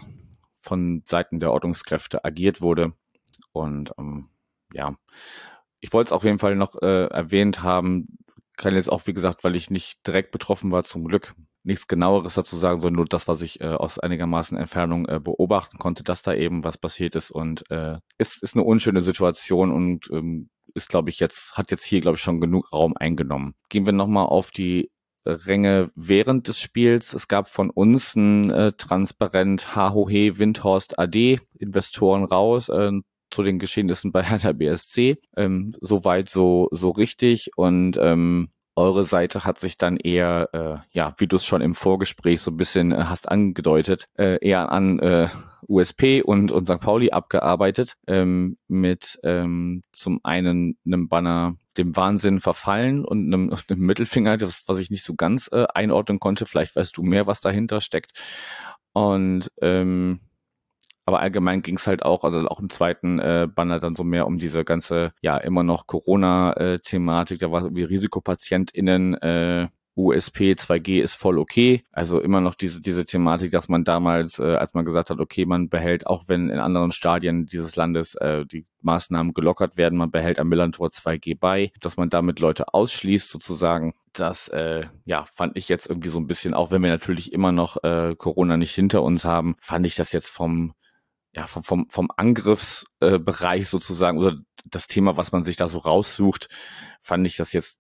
[0.60, 2.94] von Seiten der Ordnungskräfte agiert wurde.
[3.54, 4.30] Und ähm,
[4.74, 4.96] ja,
[5.80, 8.18] ich wollte es auf jeden Fall noch äh, erwähnt haben,
[8.58, 12.36] kann jetzt auch, wie gesagt, weil ich nicht direkt betroffen war, zum Glück nichts genaueres
[12.36, 16.22] dazu sagen, sondern nur das, was ich äh, aus einigermaßen Entfernung äh, beobachten konnte, dass
[16.22, 20.90] da eben was passiert ist und äh, ist, ist eine unschöne Situation und ähm, ist,
[20.90, 23.56] glaube ich, jetzt, hat jetzt hier, glaube ich, schon genug Raum eingenommen.
[23.70, 24.92] Gehen wir nochmal auf die
[25.26, 27.14] Ränge während des Spiels.
[27.14, 32.92] Es gab von uns ein äh, Transparent Hahohe Windhorst AD, Investoren raus, äh,
[33.36, 35.18] zu den Geschehnissen bei Hertha BSC.
[35.36, 41.14] Ähm, Soweit so, so richtig und ähm, eure Seite hat sich dann eher, äh, ja,
[41.18, 45.00] wie du es schon im Vorgespräch so ein bisschen äh, hast angedeutet, äh, eher an
[45.00, 45.28] äh,
[45.68, 46.80] USP und, und St.
[46.80, 53.80] Pauli abgearbeitet, ähm, mit ähm, zum einen einem Banner dem Wahnsinn verfallen und einem, einem
[53.86, 56.46] Mittelfinger, das, was ich nicht so ganz äh, einordnen konnte.
[56.46, 58.14] Vielleicht weißt du mehr, was dahinter steckt.
[58.94, 60.22] Und ähm,
[61.06, 64.26] aber allgemein ging es halt auch, also auch im zweiten äh, Banner dann so mehr
[64.26, 67.40] um diese ganze, ja, immer noch Corona-Thematik.
[67.40, 71.84] Da war so wie RisikopatientInnen, äh, USP 2G ist voll okay.
[71.92, 75.46] Also immer noch diese, diese Thematik, dass man damals, äh, als man gesagt hat, okay,
[75.46, 80.12] man behält, auch wenn in anderen Stadien dieses Landes äh, die Maßnahmen gelockert werden, man
[80.12, 83.94] behält am Millantor 2G bei, dass man damit Leute ausschließt sozusagen.
[84.12, 87.52] Das, äh, ja, fand ich jetzt irgendwie so ein bisschen, auch wenn wir natürlich immer
[87.54, 90.74] noch äh, Corona nicht hinter uns haben, fand ich das jetzt vom
[91.36, 95.80] ja, vom, vom, vom Angriffsbereich äh, sozusagen oder das Thema, was man sich da so
[95.80, 96.48] raussucht,
[97.02, 97.80] fand ich das jetzt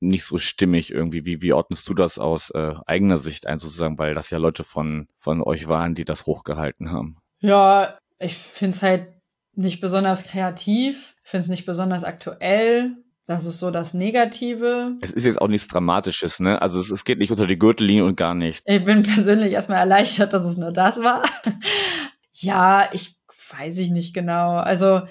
[0.00, 1.24] nicht so stimmig irgendwie.
[1.26, 4.64] Wie, wie ordnest du das aus äh, eigener Sicht ein, sozusagen, weil das ja Leute
[4.64, 7.18] von, von euch waren, die das hochgehalten haben?
[7.40, 9.08] Ja, ich finde es halt
[9.54, 12.96] nicht besonders kreativ, finde es nicht besonders aktuell.
[13.26, 14.96] Das ist so das Negative.
[15.00, 16.60] Es ist jetzt auch nichts Dramatisches, ne?
[16.60, 18.64] Also es, es geht nicht unter die Gürtellinie und gar nicht.
[18.66, 21.22] Ich bin persönlich erstmal erleichtert, dass es nur das war.
[22.42, 23.16] Ja, ich
[23.52, 24.56] weiß ich nicht genau.
[24.56, 25.02] Also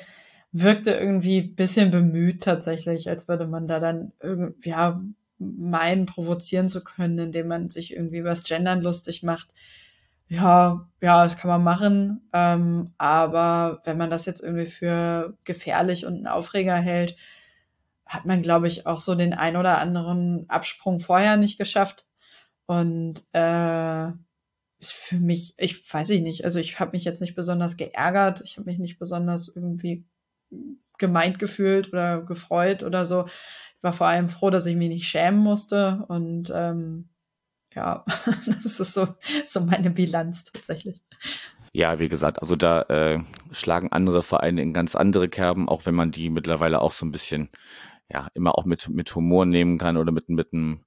[0.51, 5.01] wirkte irgendwie bisschen bemüht tatsächlich, als würde man da dann irgendwie, ja,
[5.37, 9.53] meinen, provozieren zu können, indem man sich irgendwie über das Gendern lustig macht.
[10.27, 12.29] Ja, ja, das kann man machen.
[12.33, 17.15] Ähm, aber wenn man das jetzt irgendwie für gefährlich und einen Aufreger hält,
[18.05, 22.05] hat man, glaube ich, auch so den ein oder anderen Absprung vorher nicht geschafft.
[22.67, 24.11] Und äh,
[24.81, 28.41] ist für mich, ich weiß ich nicht, also ich habe mich jetzt nicht besonders geärgert,
[28.43, 30.05] ich habe mich nicht besonders irgendwie
[30.97, 33.25] gemeint gefühlt oder gefreut oder so.
[33.77, 37.09] Ich war vor allem froh, dass ich mich nicht schämen musste und ähm,
[37.73, 38.03] ja,
[38.63, 39.07] das ist so,
[39.45, 41.01] so meine Bilanz tatsächlich.
[41.73, 43.19] Ja, wie gesagt, also da äh,
[43.51, 47.11] schlagen andere Vereine in ganz andere Kerben, auch wenn man die mittlerweile auch so ein
[47.11, 47.49] bisschen,
[48.09, 50.83] ja, immer auch mit, mit Humor nehmen kann oder mit, mit einem,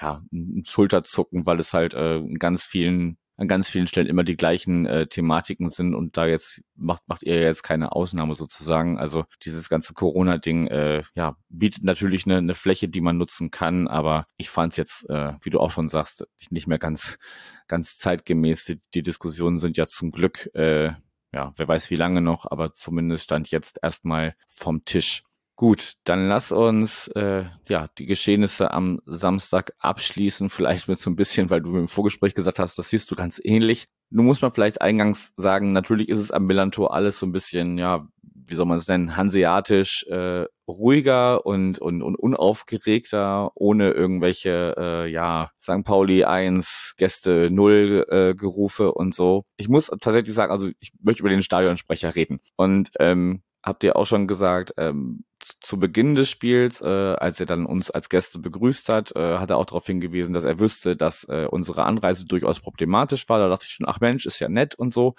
[0.00, 4.24] ja, einem Schulterzucken, weil es halt äh, in ganz vielen an ganz vielen Stellen immer
[4.24, 8.98] die gleichen äh, Thematiken sind und da jetzt macht macht ihr jetzt keine Ausnahme sozusagen.
[8.98, 13.88] Also dieses ganze Corona-Ding, äh, ja, bietet natürlich eine, eine Fläche, die man nutzen kann,
[13.88, 17.18] aber ich fand es jetzt, äh, wie du auch schon sagst, nicht mehr ganz
[17.66, 18.64] ganz zeitgemäß.
[18.64, 20.92] Die, die Diskussionen sind ja zum Glück, äh,
[21.32, 25.24] ja, wer weiß wie lange noch, aber zumindest stand jetzt erstmal vom Tisch.
[25.56, 31.16] Gut, dann lass uns äh, ja die Geschehnisse am Samstag abschließen, vielleicht mit so ein
[31.16, 33.86] bisschen, weil du im Vorgespräch gesagt hast, das siehst du ganz ähnlich.
[34.10, 37.78] Nun muss man vielleicht eingangs sagen, natürlich ist es am Millantor alles so ein bisschen,
[37.78, 44.74] ja, wie soll man es nennen, hanseatisch äh, ruhiger und, und, und unaufgeregter, ohne irgendwelche,
[44.76, 45.84] äh, ja, St.
[45.84, 49.44] Pauli 1, Gäste 0 äh, Gerufe und so.
[49.56, 52.40] Ich muss tatsächlich sagen, also ich möchte über den Stadionsprecher reden.
[52.56, 57.46] Und ähm, habt ihr auch schon gesagt, ähm, zu Beginn des Spiels, äh, als er
[57.46, 60.96] dann uns als Gäste begrüßt hat, äh, hat er auch darauf hingewiesen, dass er wüsste,
[60.96, 63.38] dass äh, unsere Anreise durchaus problematisch war.
[63.38, 65.14] Da dachte ich schon, ach Mensch, ist ja nett und so.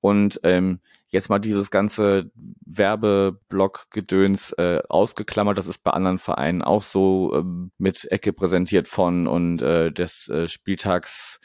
[0.00, 2.30] Und ähm, jetzt mal dieses ganze
[2.66, 9.26] Werbeblock-Gedöns äh, ausgeklammert, das ist bei anderen Vereinen auch so ähm, mit Ecke präsentiert von
[9.26, 11.40] und äh, des äh, Spieltags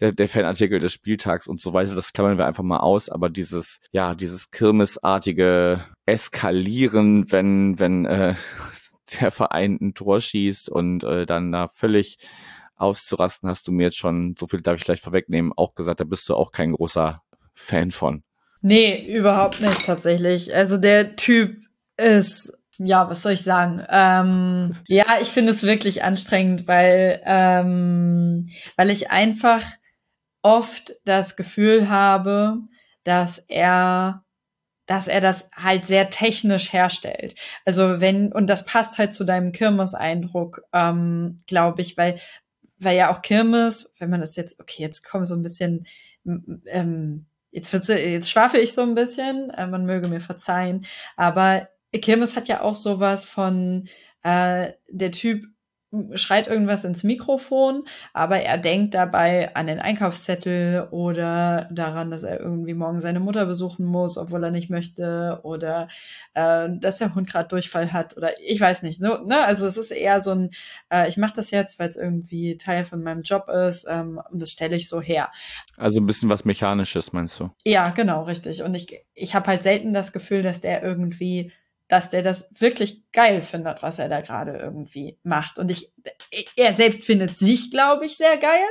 [0.00, 3.28] der, der Fanartikel des Spieltags und so weiter, das klammern wir einfach mal aus, aber
[3.28, 8.34] dieses, ja, dieses kirmesartige Eskalieren, wenn, wenn äh,
[9.20, 12.18] der Verein ein Tor schießt und äh, dann da völlig
[12.76, 16.04] auszurasten, hast du mir jetzt schon, so viel darf ich gleich vorwegnehmen, auch gesagt, da
[16.04, 17.22] bist du auch kein großer
[17.54, 18.24] Fan von.
[18.62, 20.54] Nee, überhaupt nicht tatsächlich.
[20.54, 21.56] Also der Typ
[21.96, 23.84] ist ja, was soll ich sagen?
[23.88, 29.62] Ähm, ja, ich finde es wirklich anstrengend, weil, ähm, weil ich einfach
[30.44, 32.58] oft das Gefühl habe,
[33.02, 34.24] dass er
[34.86, 37.34] dass er das halt sehr technisch herstellt.
[37.64, 42.20] Also wenn, und das passt halt zu deinem Kirmes-Eindruck, ähm, glaube ich, weil,
[42.76, 45.86] weil ja auch Kirmes, wenn man das jetzt, okay, jetzt kommt so ein bisschen,
[46.66, 50.84] ähm, jetzt wird's, jetzt schwafel ich so ein bisschen, äh, man möge mir verzeihen,
[51.16, 51.68] aber
[52.02, 53.88] Kirmes hat ja auch sowas von,
[54.22, 55.46] äh, der Typ
[56.14, 62.40] schreit irgendwas ins Mikrofon, aber er denkt dabei an den Einkaufszettel oder daran, dass er
[62.40, 65.88] irgendwie morgen seine Mutter besuchen muss, obwohl er nicht möchte, oder
[66.34, 69.00] äh, dass der Hund gerade Durchfall hat oder ich weiß nicht.
[69.00, 69.44] So, ne?
[69.44, 70.50] Also es ist eher so ein,
[70.90, 74.40] äh, ich mache das jetzt, weil es irgendwie Teil von meinem Job ist ähm, und
[74.40, 75.30] das stelle ich so her.
[75.76, 77.50] Also ein bisschen was Mechanisches, meinst du?
[77.64, 78.62] Ja, genau, richtig.
[78.62, 81.52] Und ich, ich habe halt selten das Gefühl, dass der irgendwie
[81.94, 85.60] dass der das wirklich geil findet, was er da gerade irgendwie macht.
[85.60, 85.92] Und ich,
[86.56, 88.66] er selbst findet sich, glaube ich, sehr geil.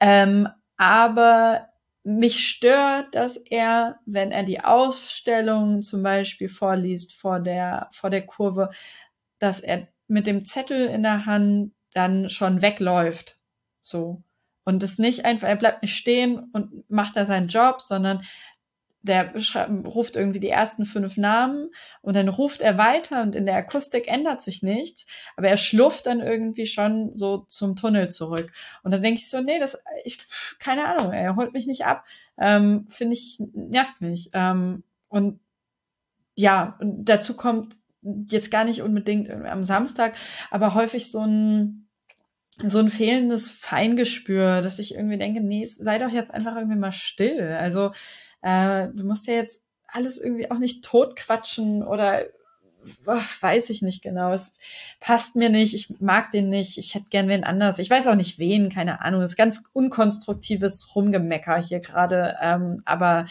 [0.00, 1.70] Ähm, aber
[2.04, 8.26] mich stört, dass er, wenn er die Ausstellung zum Beispiel vorliest vor der, vor der
[8.26, 8.68] Kurve,
[9.38, 13.38] dass er mit dem Zettel in der Hand dann schon wegläuft.
[13.80, 14.22] So.
[14.64, 18.22] Und es nicht einfach, er bleibt nicht stehen und macht da seinen Job, sondern
[19.02, 19.34] der
[19.84, 24.06] ruft irgendwie die ersten fünf Namen und dann ruft er weiter und in der Akustik
[24.06, 28.52] ändert sich nichts, aber er schlufft dann irgendwie schon so zum Tunnel zurück.
[28.82, 30.18] Und dann denke ich so, nee, das, ich,
[30.58, 32.04] keine Ahnung, er holt mich nicht ab.
[32.38, 34.30] Ähm, Finde ich, nervt mich.
[34.34, 35.40] Ähm, und
[36.34, 40.16] ja, und dazu kommt jetzt gar nicht unbedingt am Samstag,
[40.50, 41.88] aber häufig so ein,
[42.58, 46.92] so ein fehlendes Feingespür, dass ich irgendwie denke, nee, sei doch jetzt einfach irgendwie mal
[46.92, 47.56] still.
[47.58, 47.92] Also
[48.42, 52.24] äh, du musst ja jetzt alles irgendwie auch nicht totquatschen oder
[53.06, 54.32] ach, weiß ich nicht genau.
[54.32, 54.54] Es
[55.00, 57.78] passt mir nicht, ich mag den nicht, ich hätte gern wen anders.
[57.78, 59.20] Ich weiß auch nicht wen, keine Ahnung.
[59.20, 62.36] Das ist ganz unkonstruktives Rumgemecker hier gerade.
[62.40, 63.26] Ähm, aber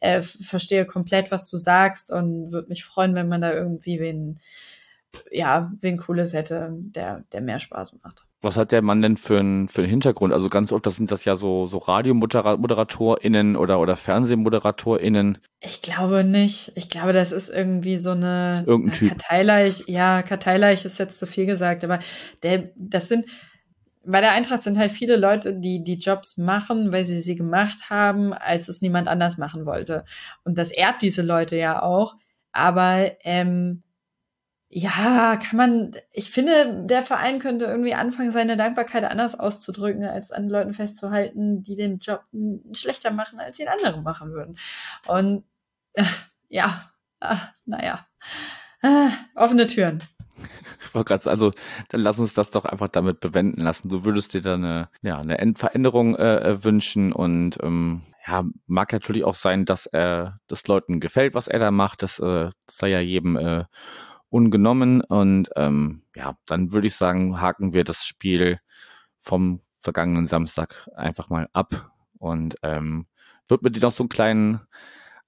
[0.00, 4.40] äh, verstehe komplett, was du sagst und würde mich freuen, wenn man da irgendwie wen,
[5.30, 8.25] ja, wen Cooles hätte, der, der mehr Spaß macht.
[8.42, 10.32] Was hat der Mann denn für einen für einen Hintergrund?
[10.32, 15.38] Also ganz oft, das sind das ja so, so RadiomoderatorInnen oder, oder FernsehmoderatorInnen.
[15.60, 16.72] Ich glaube nicht.
[16.74, 19.08] Ich glaube, das ist irgendwie so eine Irgendein Typ.
[19.08, 19.84] Karteileich.
[19.86, 21.98] Ja, Karteileich ist jetzt zu viel gesagt, aber
[22.42, 23.26] der, das sind,
[24.04, 27.88] bei der Eintracht sind halt viele Leute, die die Jobs machen, weil sie sie gemacht
[27.88, 30.04] haben, als es niemand anders machen wollte.
[30.44, 32.14] Und das ehrt diese Leute ja auch.
[32.52, 33.82] Aber ähm,
[34.68, 40.32] ja, kann man, ich finde, der Verein könnte irgendwie anfangen, seine Dankbarkeit anders auszudrücken, als
[40.32, 42.24] an Leuten festzuhalten, die den Job
[42.72, 44.58] schlechter machen, als ihn andere machen würden.
[45.06, 45.44] Und
[45.92, 46.04] äh,
[46.48, 48.06] ja, äh, naja,
[48.82, 50.02] äh, offene Türen.
[50.84, 51.52] Ich wollte gerade also
[51.88, 53.88] dann lass uns das doch einfach damit bewenden lassen.
[53.88, 58.92] Du würdest dir da eine, ja, eine Endveränderung äh, äh, wünschen und ähm, ja, mag
[58.92, 62.02] natürlich auch sein, dass er das Leuten gefällt, was er da macht.
[62.02, 63.64] Das äh, sei ja jedem äh,
[64.30, 65.00] ungenommen.
[65.00, 68.60] Und ähm, ja, dann würde ich sagen, haken wir das Spiel
[69.20, 73.06] vom vergangenen Samstag einfach mal ab und ähm,
[73.46, 74.60] wird mit dir noch so einen kleinen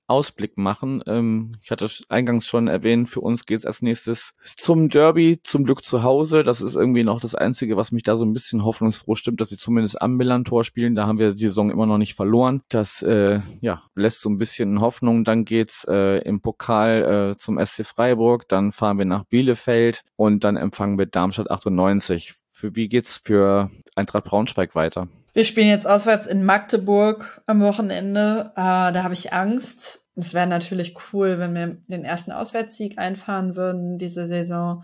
[0.09, 1.03] Ausblick machen.
[1.07, 5.64] Ähm, ich hatte eingangs schon erwähnt, für uns geht es als nächstes zum Derby, zum
[5.64, 6.42] Glück zu Hause.
[6.42, 9.51] Das ist irgendwie noch das Einzige, was mich da so ein bisschen hoffnungsfroh stimmt, dass
[9.51, 10.94] sie zumindest am Millantor spielen.
[10.94, 12.62] Da haben wir die Saison immer noch nicht verloren.
[12.68, 15.25] Das äh, ja, lässt so ein bisschen Hoffnung.
[15.25, 20.44] Dann geht's äh, im Pokal äh, zum SC Freiburg, dann fahren wir nach Bielefeld und
[20.44, 22.35] dann empfangen wir Darmstadt 98.
[22.59, 25.07] Für wie geht's für Eintracht Braunschweig weiter?
[25.33, 28.51] Wir spielen jetzt auswärts in Magdeburg am Wochenende.
[28.57, 30.05] Äh, da habe ich Angst.
[30.16, 34.83] Es wäre natürlich cool, wenn wir den ersten Auswärtssieg einfahren würden diese Saison.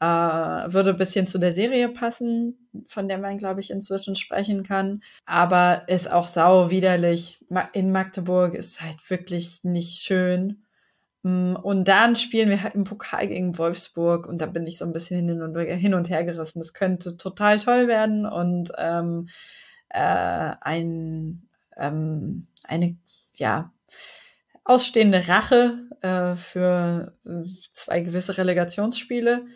[0.00, 4.62] Äh, würde ein bisschen zu der Serie passen, von der man, glaube ich, inzwischen sprechen
[4.62, 5.02] kann.
[5.26, 7.44] Aber ist auch sau widerlich.
[7.74, 10.62] In Magdeburg ist halt wirklich nicht schön.
[11.22, 14.84] Mm, und dann spielen wir halt im Pokal gegen Wolfsburg und da bin ich so
[14.84, 16.60] ein bisschen hin und, hin und her gerissen.
[16.60, 19.28] Das könnte total toll werden und ähm,
[19.90, 22.96] äh, ein, ähm, eine
[23.34, 23.72] ja,
[24.64, 29.46] ausstehende Rache äh, für äh, zwei gewisse Relegationsspiele.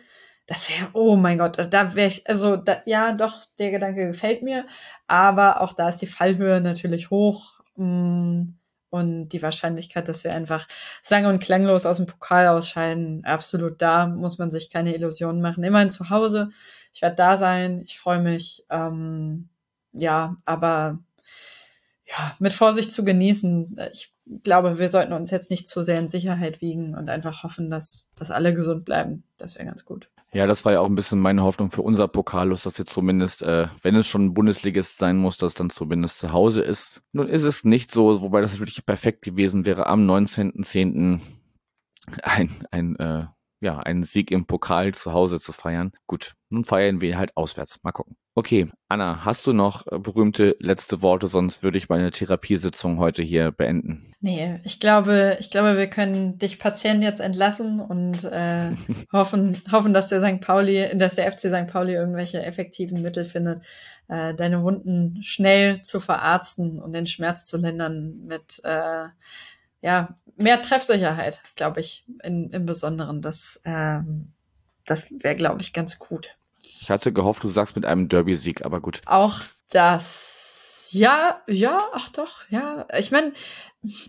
[0.47, 4.43] Das wäre, oh mein Gott, da wäre ich, also da, ja, doch, der Gedanke gefällt
[4.43, 4.67] mir,
[5.07, 7.59] aber auch da ist die Fallhöhe natürlich hoch.
[7.77, 8.59] Mh, mm,
[8.95, 10.67] und die Wahrscheinlichkeit, dass wir einfach
[11.01, 15.63] sang- und klanglos aus dem Pokal ausscheiden, absolut da, muss man sich keine Illusionen machen.
[15.63, 16.49] Immerhin zu Hause,
[16.93, 18.65] ich werde da sein, ich freue mich.
[18.69, 19.49] Ähm,
[19.93, 20.99] ja, aber
[22.05, 23.77] ja, mit Vorsicht zu genießen.
[23.91, 27.69] Ich glaube, wir sollten uns jetzt nicht zu sehr in Sicherheit wiegen und einfach hoffen,
[27.69, 29.23] dass, dass alle gesund bleiben.
[29.37, 30.09] Das wäre ganz gut.
[30.33, 33.41] Ja, das war ja auch ein bisschen meine Hoffnung für unser Pokalus, dass jetzt zumindest,
[33.41, 37.01] äh, wenn es schon ein Bundesligist sein muss, dass dann zumindest zu Hause ist.
[37.13, 41.21] Nun ist es nicht so, wobei das wirklich perfekt gewesen wäre, am 19.10.
[42.23, 43.27] ein, ein äh,
[43.65, 45.91] ja, einen Sieg im Pokal zu Hause zu feiern.
[46.07, 47.79] Gut, nun feiern wir halt auswärts.
[47.83, 48.15] Mal gucken.
[48.37, 51.27] Okay, Anna, hast du noch äh, berühmte letzte Worte?
[51.27, 54.13] Sonst würde ich meine Therapiesitzung heute hier beenden.
[54.19, 58.71] Nee, ich glaube, ich glaube, wir können dich Patient jetzt entlassen und äh,
[59.13, 60.41] hoffen, hoffen, dass der St.
[60.41, 61.67] Pauli, dass der FC St.
[61.67, 63.63] Pauli irgendwelche effektiven Mittel findet,
[64.09, 69.05] äh, deine Wunden schnell zu verarzten und den Schmerz zu lindern mit äh,
[69.85, 73.21] ja, mehr Treffsicherheit, glaube ich, in, im Besonderen.
[73.21, 74.33] Das, ähm,
[74.87, 76.35] das wäre, glaube ich, ganz gut.
[76.63, 79.03] Ich hatte gehofft, du sagst mit einem Derby-Sieg, aber gut.
[79.05, 82.87] Auch das, ja, ja, ach doch, ja.
[82.97, 83.33] Ich meine,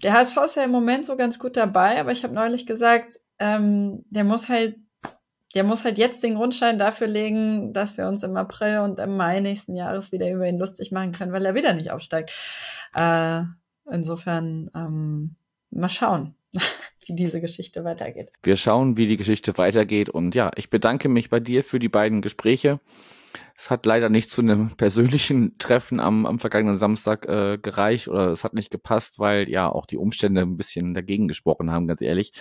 [0.02, 3.20] der HSV ist ja im Moment so ganz gut dabei, aber ich habe neulich gesagt,
[3.38, 4.76] ähm, der muss halt,
[5.54, 9.14] der muss halt jetzt den Grundstein dafür legen, dass wir uns im April und im
[9.14, 12.32] Mai nächsten Jahres wieder über ihn lustig machen können, weil er wieder nicht aufsteigt.
[12.94, 13.42] Äh,
[13.90, 15.36] insofern, ähm,
[15.70, 16.34] mal schauen,
[17.06, 18.30] wie diese Geschichte weitergeht.
[18.42, 20.08] Wir schauen, wie die Geschichte weitergeht.
[20.08, 22.80] Und ja, ich bedanke mich bei dir für die beiden Gespräche.
[23.56, 28.28] Es hat leider nicht zu einem persönlichen Treffen am, am vergangenen Samstag äh, gereicht oder
[28.28, 32.00] es hat nicht gepasst, weil ja auch die Umstände ein bisschen dagegen gesprochen haben, ganz
[32.00, 32.32] ehrlich.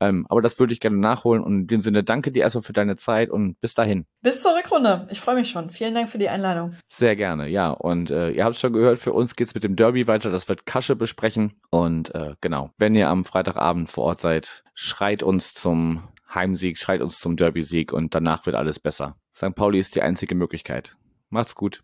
[0.00, 2.72] Ähm, aber das würde ich gerne nachholen und in dem Sinne danke dir erstmal für
[2.72, 4.06] deine Zeit und bis dahin.
[4.22, 5.06] Bis zur Rückrunde.
[5.10, 5.70] Ich freue mich schon.
[5.70, 6.76] Vielen Dank für die Einladung.
[6.88, 7.70] Sehr gerne, ja.
[7.70, 10.30] Und äh, ihr habt es schon gehört, für uns geht's mit dem Derby weiter.
[10.30, 11.54] Das wird Kasche besprechen.
[11.70, 17.00] Und äh, genau, wenn ihr am Freitagabend vor Ort seid, schreit uns zum Heimsieg, schreit
[17.00, 19.16] uns zum Derby-Sieg und danach wird alles besser.
[19.36, 19.54] St.
[19.54, 20.96] Pauli ist die einzige Möglichkeit.
[21.30, 21.82] Macht's gut.